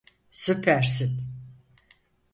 [0.31, 1.21] Süpersin!